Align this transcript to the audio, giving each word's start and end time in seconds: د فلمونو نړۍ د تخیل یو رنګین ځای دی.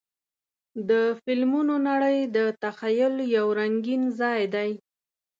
د 0.89 0.91
فلمونو 1.21 1.75
نړۍ 1.89 2.17
د 2.35 2.37
تخیل 2.63 3.15
یو 3.37 3.47
رنګین 3.59 4.03
ځای 4.19 4.41
دی. 4.55 4.71